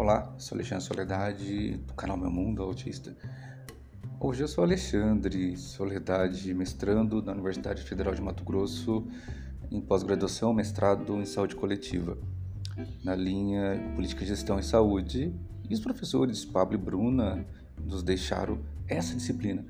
[0.00, 3.14] Olá, sou Alexandre Soledade, do canal Meu Mundo Autista.
[4.18, 9.06] Hoje eu sou Alexandre Soledade, mestrando da Universidade Federal de Mato Grosso
[9.70, 12.16] em pós-graduação, mestrado em saúde coletiva,
[13.04, 15.34] na linha Política, Gestão e Saúde.
[15.68, 17.44] E os professores Pablo e Bruna
[17.84, 18.58] nos deixaram
[18.88, 19.66] essa disciplina,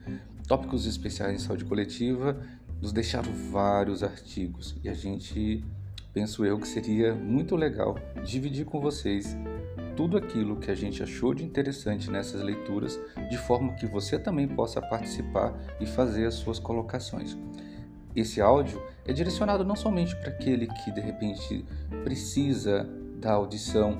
[0.46, 2.40] tópicos especiais em saúde coletiva,
[2.80, 5.64] nos deixaram vários artigos e a gente
[6.14, 9.36] penso eu que seria muito legal dividir com vocês
[10.00, 14.48] tudo aquilo que a gente achou de interessante nessas leituras, de forma que você também
[14.48, 17.36] possa participar e fazer as suas colocações.
[18.16, 21.66] Esse áudio é direcionado não somente para aquele que de repente
[22.02, 22.88] precisa
[23.20, 23.94] da audição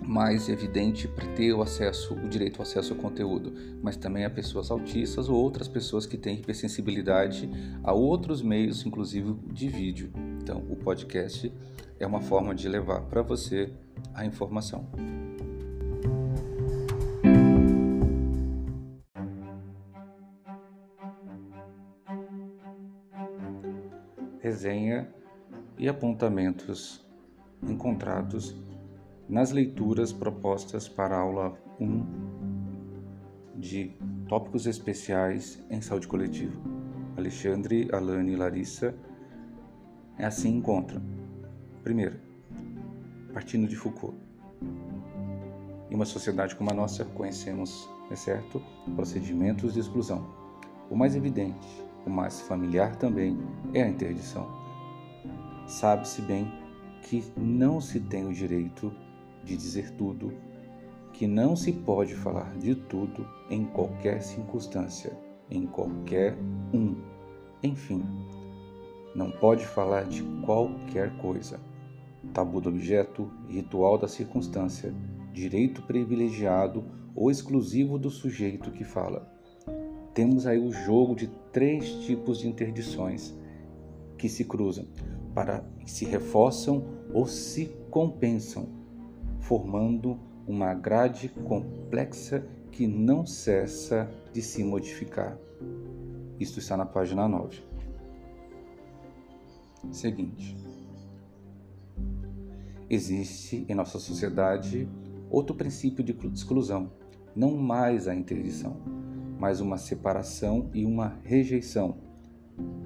[0.00, 4.30] mais evidente para ter o acesso, o direito ao acesso ao conteúdo, mas também a
[4.30, 7.50] pessoas autistas ou outras pessoas que têm hipersensibilidade
[7.82, 10.12] a outros meios, inclusive de vídeo.
[10.40, 11.52] Então, o podcast
[11.98, 13.72] é uma forma de levar para você
[14.14, 14.86] a informação.
[24.44, 25.08] Resenha
[25.78, 27.02] e apontamentos
[27.62, 28.54] encontrados
[29.26, 32.04] nas leituras propostas para a aula 1
[33.56, 33.96] de
[34.28, 36.60] Tópicos Especiais em Saúde Coletiva.
[37.16, 38.94] Alexandre, Alane e Larissa
[40.18, 41.00] é assim encontram.
[41.82, 42.20] Primeiro,
[43.32, 44.14] partindo de Foucault.
[45.90, 48.62] Em uma sociedade como a nossa, conhecemos, é certo,
[48.94, 50.34] procedimentos de exclusão.
[50.90, 51.66] O mais evidente,
[52.06, 53.38] o mais familiar também,
[53.72, 54.48] é a interdição.
[55.66, 56.52] Sabe-se bem
[57.02, 58.92] que não se tem o direito
[59.44, 60.32] de dizer tudo,
[61.12, 65.16] que não se pode falar de tudo em qualquer circunstância,
[65.50, 66.36] em qualquer
[66.72, 66.96] um.
[67.62, 68.04] Enfim,
[69.14, 71.60] não pode falar de qualquer coisa.
[72.32, 74.92] Tabu do objeto, ritual da circunstância,
[75.32, 79.30] direito privilegiado ou exclusivo do sujeito que fala.
[80.14, 83.32] Temos aí o jogo de três tipos de interdições
[84.18, 84.86] que se cruzam,
[85.32, 88.68] para se reforçam ou se compensam
[89.38, 95.38] formando uma grade complexa que não cessa de se modificar.
[96.40, 97.62] Isto está na página 9.
[99.92, 100.56] Seguinte.
[102.90, 104.88] Existe em nossa sociedade
[105.30, 106.90] outro princípio de exclusão,
[107.34, 108.76] não mais a interdição,
[109.44, 111.98] mas uma separação e uma rejeição.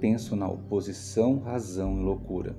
[0.01, 2.57] Penso na oposição razão e loucura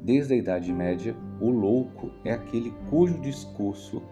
[0.00, 4.02] Desde a Idade Média, o louco é aquele cujo discurso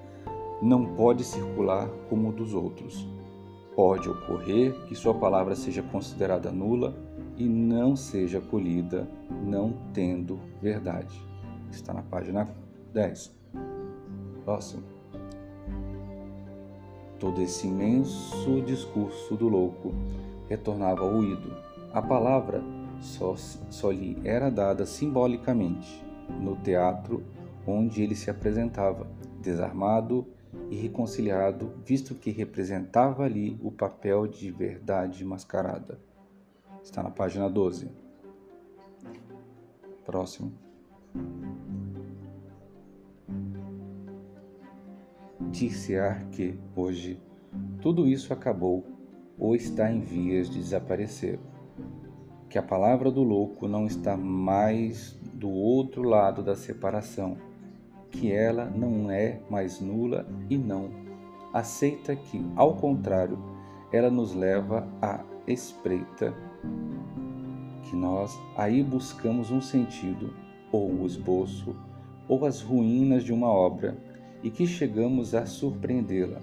[0.60, 3.08] não pode circular como o dos outros.
[3.74, 6.94] Pode ocorrer que sua palavra seja considerada nula
[7.38, 9.08] e não seja acolhida,
[9.42, 11.18] não tendo verdade.
[11.70, 12.46] Está na página
[12.92, 13.34] 10.
[14.44, 14.95] Próximo.
[17.18, 19.92] Todo esse imenso discurso do louco
[20.48, 21.56] retornava ruído.
[21.92, 22.62] A palavra
[23.00, 26.04] só, só lhe era dada simbolicamente
[26.40, 27.22] no teatro
[27.66, 29.06] onde ele se apresentava,
[29.40, 30.26] desarmado
[30.70, 35.98] e reconciliado, visto que representava ali o papel de verdade mascarada.
[36.82, 37.90] Está na página 12.
[40.04, 40.52] Próximo.
[45.50, 47.18] Dir-se-á que, hoje,
[47.80, 48.84] tudo isso acabou
[49.38, 51.38] ou está em vias de desaparecer.
[52.48, 57.36] Que a palavra do louco não está mais do outro lado da separação,
[58.10, 61.06] que ela não é mais nula e não
[61.56, 63.38] aceita que, ao contrário,
[63.90, 66.34] ela nos leva à espreita,
[67.82, 70.34] que nós aí buscamos um sentido,
[70.70, 71.74] ou um esboço,
[72.28, 73.96] ou as ruínas de uma obra,
[74.42, 76.40] e que chegamos a surpreendê-la.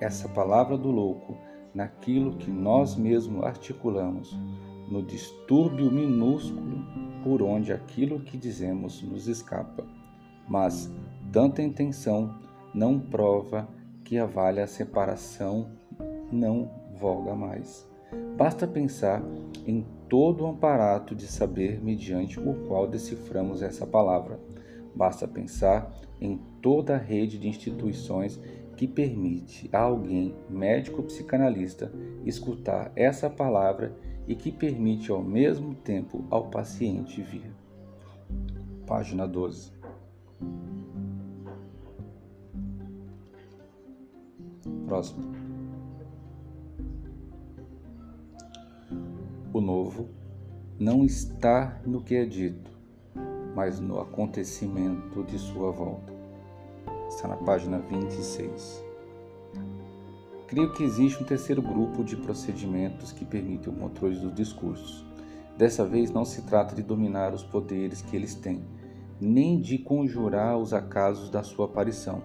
[0.00, 1.36] Essa palavra do louco,
[1.74, 4.38] naquilo que nós mesmos articulamos,
[4.90, 6.84] no distúrbio minúsculo
[7.22, 9.84] por onde aquilo que dizemos nos escapa.
[10.48, 10.92] Mas
[11.32, 12.38] tanta intenção
[12.72, 13.68] não prova
[14.04, 15.70] que a valha separação
[16.30, 17.88] não voga mais.
[18.36, 19.22] Basta pensar
[19.66, 24.38] em todo o aparato de saber mediante o qual deciframos essa palavra.
[24.94, 28.40] Basta pensar em toda a rede de instituições
[28.76, 31.90] que permite a alguém, médico psicanalista,
[32.24, 33.96] escutar essa palavra
[34.28, 37.50] e que permite ao mesmo tempo ao paciente vir.
[38.86, 39.72] Página 12.
[44.86, 45.32] Próximo.
[49.52, 50.08] O novo
[50.78, 52.70] não está no que é dito,
[53.54, 56.15] mas no acontecimento de sua volta.
[57.16, 58.84] Está na página 26.
[60.46, 65.04] Creio que existe um terceiro grupo de procedimentos que permitem o controle dos discursos.
[65.56, 68.62] Dessa vez não se trata de dominar os poderes que eles têm,
[69.18, 72.22] nem de conjurar os acasos da sua aparição.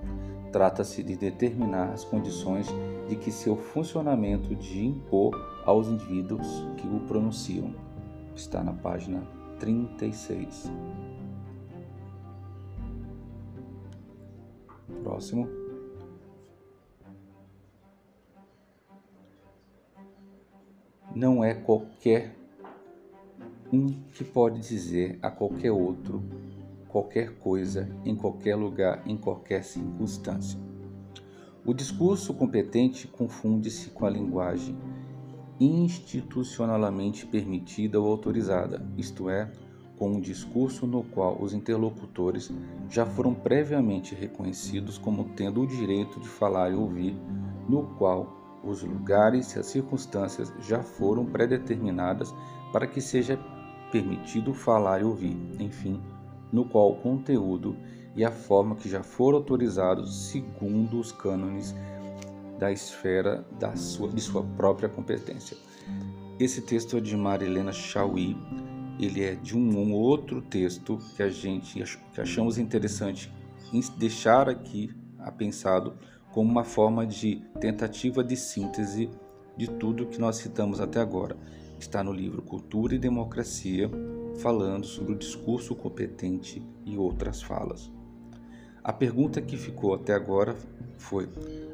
[0.52, 2.68] Trata-se de determinar as condições
[3.08, 5.34] de que seu funcionamento de impor
[5.66, 7.74] aos indivíduos que o pronunciam.
[8.36, 9.24] Está na página
[9.58, 10.70] 36.
[15.12, 15.46] Próximo.
[21.14, 22.34] Não é qualquer
[23.74, 26.24] um que pode dizer a qualquer outro
[26.88, 30.58] qualquer coisa, em qualquer lugar, em qualquer circunstância.
[31.66, 34.78] O discurso competente confunde-se com a linguagem
[35.60, 39.52] institucionalmente permitida ou autorizada, isto é,
[40.02, 42.52] com um discurso no qual os interlocutores
[42.90, 47.16] já foram previamente reconhecidos como tendo o direito de falar e ouvir,
[47.70, 52.34] no qual os lugares e as circunstâncias já foram predeterminadas
[52.74, 53.38] para que seja
[53.92, 56.02] permitido falar e ouvir, enfim,
[56.52, 57.78] no qual o conteúdo
[58.16, 61.76] e a forma que já foram autorizados segundo os cânones
[62.58, 65.56] da esfera da sua, de sua própria competência.
[66.40, 68.36] Esse texto é de Marilena Chauí,
[69.00, 71.84] ele é de um, outro texto que a gente
[72.14, 73.32] que achamos interessante
[73.98, 75.94] deixar aqui a pensado
[76.32, 79.10] como uma forma de tentativa de síntese
[79.56, 81.38] de tudo que nós citamos até agora.
[81.80, 83.90] Está no livro Cultura e Democracia,
[84.40, 87.92] falando sobre o discurso competente e outras falas.
[88.84, 90.56] A pergunta que ficou até agora
[90.98, 91.30] foi: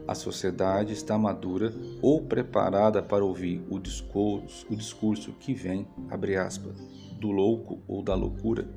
[0.07, 6.35] a sociedade está madura ou preparada para ouvir o discurso, o discurso que vem, abre
[6.35, 6.77] aspas,
[7.17, 8.67] do louco ou da loucura?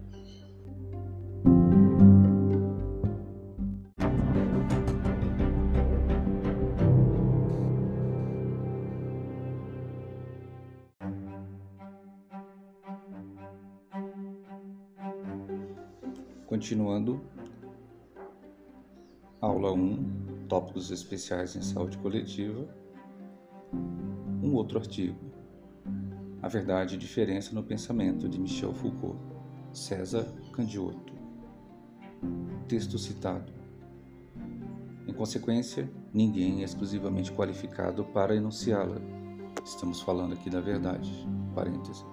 [16.47, 17.21] Continuando,
[19.41, 22.69] aula 1, tópicos especiais em saúde coletiva.
[24.43, 25.30] Um outro artigo,
[26.43, 29.19] A Verdade e Diferença no Pensamento, de Michel Foucault,
[29.75, 31.13] César Candioto.
[32.67, 33.53] Texto citado.
[35.07, 38.97] Em consequência, ninguém é exclusivamente qualificado para enunciá-la.
[39.63, 41.11] Estamos falando aqui da verdade.
[41.55, 42.07] Parêntese.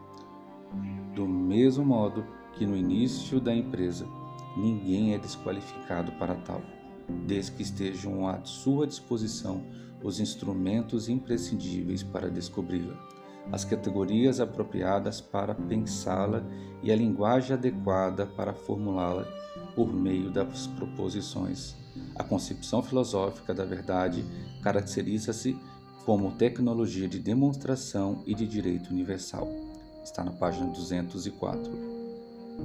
[1.16, 2.26] Do mesmo modo
[2.58, 4.06] que no início da empresa
[4.58, 6.62] ninguém é desqualificado para tal,
[7.26, 9.64] desde que estejam à sua disposição
[10.04, 12.96] os instrumentos imprescindíveis para descobri-la,
[13.52, 16.44] as categorias apropriadas para pensá-la
[16.84, 19.26] e a linguagem adequada para formulá-la
[19.76, 21.76] por meio das proposições.
[22.16, 24.26] A concepção filosófica da verdade
[24.62, 25.58] caracteriza-se
[26.06, 29.48] como tecnologia de demonstração e de direito universal.
[30.04, 31.72] Está na página 204.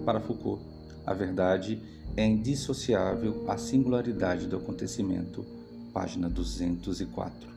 [0.04, 0.62] Para Foucault,
[1.04, 1.82] a verdade
[2.16, 5.44] é indissociável à singularidade do acontecimento.
[5.92, 7.51] Página 204.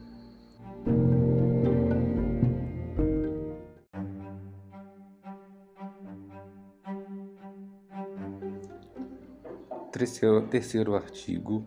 [9.97, 11.63] Terceiro, terceiro artigo,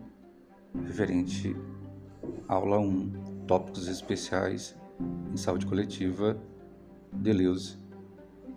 [0.85, 1.57] referente
[2.47, 4.77] aula 1, tópicos especiais
[5.33, 6.39] em saúde coletiva,
[7.11, 7.79] Deleuze,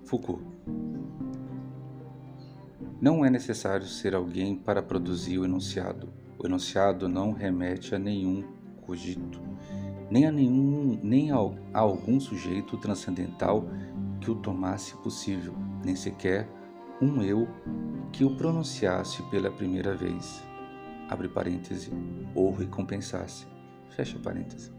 [0.04, 0.44] Foucault.
[3.00, 6.12] Não é necessário ser alguém para produzir o enunciado.
[6.38, 8.44] O enunciado não remete a nenhum
[8.82, 9.40] cogito,
[10.10, 11.36] nem a nenhum, nem a,
[11.72, 13.64] a algum sujeito transcendental
[14.20, 16.46] que o tomasse possível, nem sequer
[17.02, 17.48] um eu
[18.12, 20.40] que o pronunciasse pela primeira vez.
[21.08, 21.90] Abre parêntese,
[22.32, 23.44] ou recompensasse.
[23.90, 24.70] Fecha parêntese.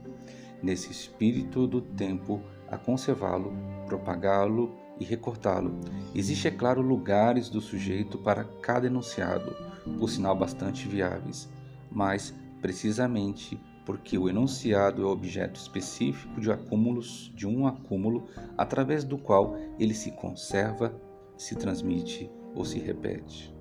[0.62, 3.54] Nesse espírito do tempo, a conservá-lo,
[3.86, 5.82] propagá-lo e recortá-lo.
[6.16, 9.54] Existe, é claro, lugares do sujeito para cada enunciado,
[10.00, 11.50] por sinal bastante viáveis,
[11.92, 19.18] mas precisamente porque o enunciado é objeto específico de acúmulos, de um acúmulo através do
[19.18, 20.96] qual ele se conserva,
[21.38, 23.54] se transmite ou se repete.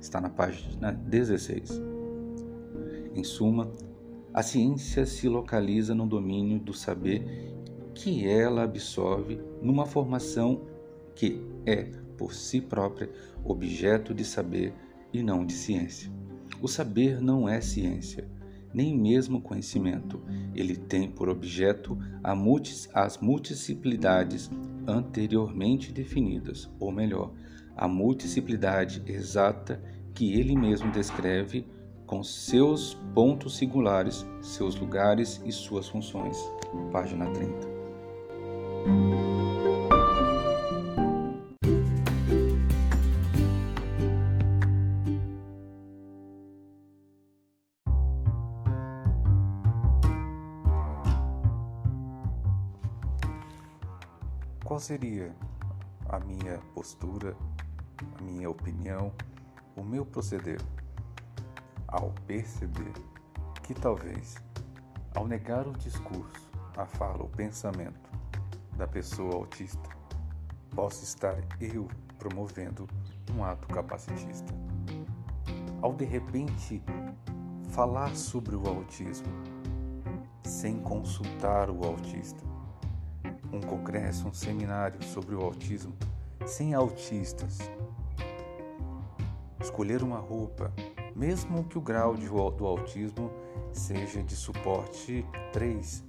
[0.00, 1.80] Está na página 16.
[3.14, 3.70] Em suma,
[4.34, 7.52] a ciência se localiza no domínio do saber
[7.94, 10.62] que ela absorve numa formação
[11.14, 11.84] que é,
[12.16, 13.10] por si própria,
[13.44, 14.72] objeto de saber
[15.12, 16.10] e não de ciência.
[16.60, 18.28] O saber não é ciência,
[18.72, 20.20] nem mesmo conhecimento.
[20.54, 24.50] Ele tem por objeto as multiplicidades
[24.86, 27.32] anteriormente definidas, ou melhor,
[27.76, 29.82] a multiplicidade exata
[30.14, 31.66] que ele mesmo descreve
[32.06, 36.36] com seus pontos singulares, seus lugares e suas funções.
[36.90, 39.31] Página 30.
[54.82, 55.32] Seria
[56.08, 57.36] a minha postura,
[58.18, 59.12] a minha opinião,
[59.76, 60.60] o meu proceder
[61.86, 62.92] ao perceber
[63.62, 64.34] que talvez,
[65.14, 68.10] ao negar o discurso, a fala, o pensamento
[68.76, 69.88] da pessoa autista,
[70.74, 71.86] possa estar eu
[72.18, 72.88] promovendo
[73.36, 74.52] um ato capacitista?
[75.80, 76.82] Ao de repente
[77.68, 79.32] falar sobre o autismo
[80.42, 82.51] sem consultar o autista,
[83.52, 85.94] um congresso, um seminário sobre o autismo
[86.46, 87.58] sem autistas.
[89.60, 90.72] Escolher uma roupa,
[91.14, 93.30] mesmo que o grau de, do autismo
[93.72, 96.02] seja de suporte 3.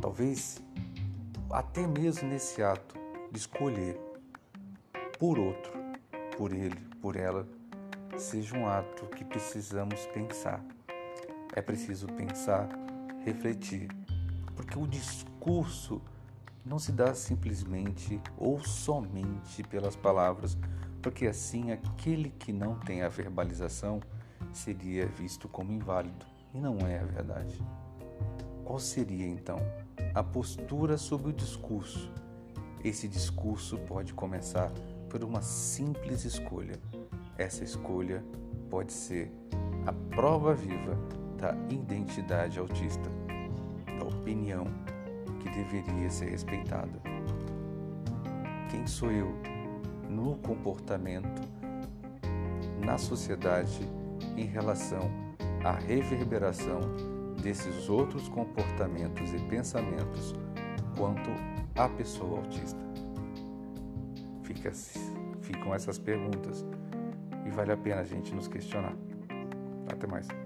[0.00, 0.62] Talvez
[1.50, 2.96] até mesmo nesse ato
[3.30, 4.00] de escolher
[5.18, 5.72] por outro,
[6.36, 7.46] por ele, por ela,
[8.16, 10.64] seja um ato que precisamos pensar.
[11.54, 12.68] É preciso pensar,
[13.24, 13.88] refletir
[14.56, 14.86] porque o
[15.46, 16.02] discurso
[16.64, 20.58] não se dá simplesmente ou somente pelas palavras,
[21.00, 24.00] porque assim aquele que não tem a verbalização
[24.52, 27.62] seria visto como inválido, e não é a verdade.
[28.64, 29.58] Qual seria então
[30.12, 32.10] a postura sobre o discurso?
[32.82, 34.72] Esse discurso pode começar
[35.08, 36.74] por uma simples escolha.
[37.38, 38.24] Essa escolha
[38.68, 39.30] pode ser
[39.86, 40.98] a prova viva
[41.38, 43.08] da identidade autista
[43.96, 44.66] da opinião
[45.46, 47.00] que deveria ser respeitada.
[48.70, 49.32] Quem sou eu
[50.08, 51.42] no comportamento,
[52.84, 53.80] na sociedade,
[54.36, 55.10] em relação
[55.64, 56.80] à reverberação
[57.42, 60.34] desses outros comportamentos e pensamentos
[60.96, 61.30] quanto
[61.76, 62.84] à pessoa autista?
[64.42, 64.70] Fica,
[65.40, 66.64] ficam essas perguntas
[67.44, 68.94] e vale a pena a gente nos questionar.
[69.88, 70.45] Até mais.